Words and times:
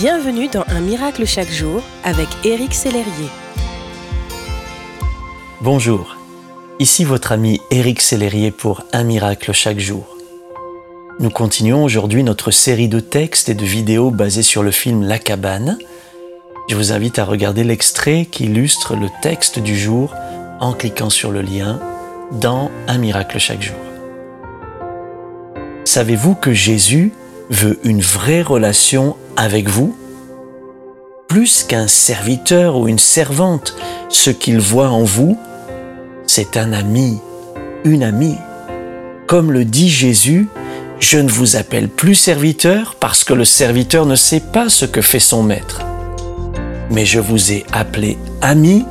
Bienvenue 0.00 0.48
dans 0.48 0.64
Un 0.68 0.80
miracle 0.80 1.26
chaque 1.26 1.50
jour 1.50 1.82
avec 2.04 2.26
Éric 2.42 2.72
Sellerier. 2.72 3.28
Bonjour, 5.60 6.16
ici 6.78 7.04
votre 7.04 7.32
ami 7.32 7.60
Éric 7.70 8.00
Sellerier 8.00 8.50
pour 8.50 8.82
Un 8.94 9.04
miracle 9.04 9.52
chaque 9.52 9.78
jour. 9.78 10.16
Nous 11.18 11.28
continuons 11.28 11.84
aujourd'hui 11.84 12.24
notre 12.24 12.50
série 12.50 12.88
de 12.88 12.98
textes 12.98 13.50
et 13.50 13.54
de 13.54 13.62
vidéos 13.66 14.10
basés 14.10 14.42
sur 14.42 14.62
le 14.62 14.70
film 14.70 15.02
La 15.02 15.18
cabane. 15.18 15.76
Je 16.70 16.76
vous 16.76 16.92
invite 16.92 17.18
à 17.18 17.26
regarder 17.26 17.62
l'extrait 17.62 18.24
qui 18.24 18.44
illustre 18.44 18.96
le 18.96 19.08
texte 19.20 19.58
du 19.58 19.78
jour 19.78 20.14
en 20.60 20.72
cliquant 20.72 21.10
sur 21.10 21.30
le 21.30 21.42
lien 21.42 21.78
dans 22.40 22.70
Un 22.88 22.96
miracle 22.96 23.38
chaque 23.38 23.60
jour. 23.60 23.76
Savez-vous 25.84 26.36
que 26.36 26.54
Jésus 26.54 27.12
veut 27.50 27.78
une 27.84 28.00
vraie 28.00 28.42
relation 28.42 29.16
avec 29.40 29.70
vous 29.70 29.96
Plus 31.26 31.64
qu'un 31.64 31.88
serviteur 31.88 32.76
ou 32.76 32.88
une 32.88 32.98
servante, 32.98 33.74
ce 34.10 34.28
qu'il 34.28 34.60
voit 34.60 34.90
en 34.90 35.02
vous, 35.02 35.38
c'est 36.26 36.58
un 36.58 36.74
ami, 36.74 37.18
une 37.84 38.02
amie. 38.02 38.36
Comme 39.26 39.50
le 39.50 39.64
dit 39.64 39.88
Jésus, 39.88 40.48
je 40.98 41.16
ne 41.16 41.30
vous 41.30 41.56
appelle 41.56 41.88
plus 41.88 42.14
serviteur 42.14 42.96
parce 43.00 43.24
que 43.24 43.32
le 43.32 43.46
serviteur 43.46 44.04
ne 44.04 44.14
sait 44.14 44.40
pas 44.40 44.68
ce 44.68 44.84
que 44.84 45.00
fait 45.00 45.20
son 45.20 45.42
maître. 45.42 45.80
Mais 46.90 47.06
je 47.06 47.18
vous 47.18 47.50
ai 47.50 47.64
appelé 47.72 48.18
ami 48.42 48.84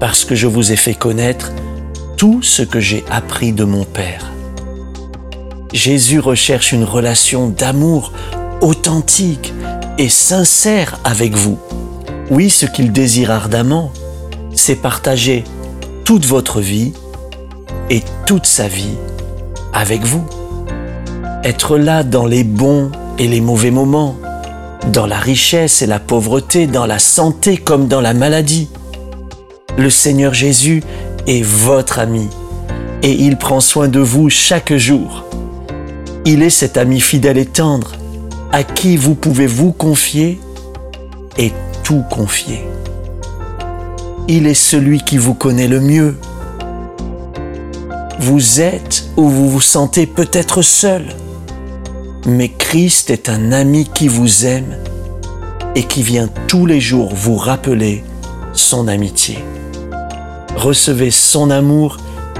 parce 0.00 0.24
que 0.24 0.34
je 0.34 0.46
vous 0.46 0.72
ai 0.72 0.76
fait 0.76 0.94
connaître 0.94 1.52
tout 2.16 2.40
ce 2.40 2.62
que 2.62 2.80
j'ai 2.80 3.04
appris 3.10 3.52
de 3.52 3.64
mon 3.64 3.84
Père. 3.84 4.32
Jésus 5.74 6.18
recherche 6.18 6.72
une 6.72 6.84
relation 6.84 7.50
d'amour 7.50 8.14
authentique 8.62 9.51
et 9.98 10.08
sincère 10.08 10.98
avec 11.04 11.34
vous. 11.34 11.58
Oui, 12.30 12.50
ce 12.50 12.66
qu'il 12.66 12.92
désire 12.92 13.30
ardemment, 13.30 13.92
c'est 14.54 14.76
partager 14.76 15.44
toute 16.04 16.26
votre 16.26 16.60
vie 16.60 16.92
et 17.90 18.02
toute 18.26 18.46
sa 18.46 18.68
vie 18.68 18.96
avec 19.72 20.02
vous. 20.04 20.24
Être 21.44 21.76
là 21.76 22.04
dans 22.04 22.26
les 22.26 22.44
bons 22.44 22.90
et 23.18 23.28
les 23.28 23.40
mauvais 23.40 23.70
moments, 23.70 24.16
dans 24.92 25.06
la 25.06 25.18
richesse 25.18 25.82
et 25.82 25.86
la 25.86 25.98
pauvreté, 25.98 26.66
dans 26.66 26.86
la 26.86 26.98
santé 26.98 27.56
comme 27.56 27.88
dans 27.88 28.00
la 28.00 28.14
maladie. 28.14 28.68
Le 29.78 29.90
Seigneur 29.90 30.34
Jésus 30.34 30.82
est 31.26 31.42
votre 31.42 31.98
ami 31.98 32.28
et 33.02 33.12
il 33.12 33.36
prend 33.36 33.60
soin 33.60 33.88
de 33.88 34.00
vous 34.00 34.30
chaque 34.30 34.74
jour. 34.74 35.24
Il 36.24 36.42
est 36.42 36.50
cet 36.50 36.76
ami 36.76 37.00
fidèle 37.00 37.38
et 37.38 37.46
tendre 37.46 37.92
à 38.52 38.62
qui 38.62 38.96
vous 38.96 39.14
pouvez 39.14 39.46
vous 39.46 39.72
confier 39.72 40.38
et 41.38 41.52
tout 41.82 42.04
confier. 42.10 42.64
Il 44.28 44.46
est 44.46 44.54
celui 44.54 45.00
qui 45.00 45.16
vous 45.16 45.34
connaît 45.34 45.68
le 45.68 45.80
mieux. 45.80 46.16
Vous 48.20 48.60
êtes 48.60 49.08
ou 49.16 49.28
vous 49.28 49.48
vous 49.48 49.60
sentez 49.60 50.06
peut-être 50.06 50.62
seul, 50.62 51.06
mais 52.26 52.48
Christ 52.48 53.10
est 53.10 53.28
un 53.28 53.50
ami 53.52 53.88
qui 53.92 54.06
vous 54.06 54.46
aime 54.46 54.76
et 55.74 55.84
qui 55.84 56.02
vient 56.02 56.28
tous 56.46 56.66
les 56.66 56.80
jours 56.80 57.14
vous 57.14 57.36
rappeler 57.36 58.04
son 58.52 58.86
amitié. 58.86 59.38
Recevez 60.54 61.10
son 61.10 61.50
amour 61.50 61.96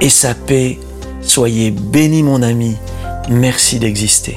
et 0.00 0.08
sa 0.08 0.34
paix. 0.34 0.78
Soyez 1.20 1.72
béni 1.72 2.22
mon 2.22 2.42
ami 2.42 2.76
Merci 3.28 3.80
d'exister. 3.80 4.36